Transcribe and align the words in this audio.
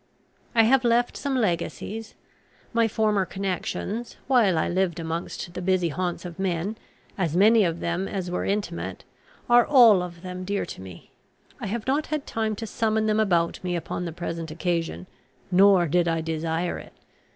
"I 0.55 0.63
have 0.63 0.83
left 0.83 1.15
some 1.15 1.35
legacies. 1.35 2.15
My 2.73 2.87
former 2.87 3.23
connections, 3.23 4.17
while 4.25 4.57
I 4.57 4.67
lived 4.67 4.99
amidst 4.99 5.53
the 5.53 5.61
busy 5.61 5.89
haunts 5.89 6.25
of 6.25 6.39
men, 6.39 6.75
as 7.19 7.37
many 7.37 7.63
of 7.63 7.81
them 7.81 8.07
as 8.07 8.31
were 8.31 8.43
intimate, 8.43 9.03
are 9.47 9.63
all 9.63 10.01
of 10.01 10.23
them 10.23 10.43
dear 10.43 10.65
to 10.65 10.81
me. 10.81 11.11
I 11.59 11.67
have 11.67 11.85
not 11.85 12.07
had 12.07 12.25
time 12.25 12.55
to 12.55 12.65
summon 12.65 13.05
them 13.05 13.19
about 13.19 13.63
me 13.63 13.75
upon 13.75 14.05
the 14.05 14.11
present 14.11 14.49
occasion, 14.49 15.05
nor 15.51 15.85
did 15.87 16.07
I 16.07 16.21
desire 16.21 16.79
it. 16.79 16.93